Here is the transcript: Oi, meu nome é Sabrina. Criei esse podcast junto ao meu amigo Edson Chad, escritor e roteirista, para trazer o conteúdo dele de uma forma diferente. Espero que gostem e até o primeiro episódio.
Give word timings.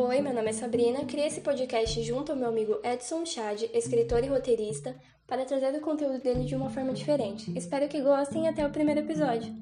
Oi, 0.00 0.20
meu 0.20 0.32
nome 0.32 0.50
é 0.50 0.52
Sabrina. 0.52 1.04
Criei 1.04 1.26
esse 1.26 1.40
podcast 1.40 2.00
junto 2.04 2.30
ao 2.30 2.38
meu 2.38 2.48
amigo 2.48 2.78
Edson 2.84 3.26
Chad, 3.26 3.64
escritor 3.74 4.22
e 4.22 4.28
roteirista, 4.28 4.94
para 5.26 5.44
trazer 5.44 5.76
o 5.76 5.80
conteúdo 5.80 6.22
dele 6.22 6.44
de 6.44 6.54
uma 6.54 6.70
forma 6.70 6.92
diferente. 6.92 7.52
Espero 7.58 7.88
que 7.88 8.00
gostem 8.00 8.44
e 8.44 8.48
até 8.48 8.64
o 8.64 8.70
primeiro 8.70 9.00
episódio. 9.00 9.52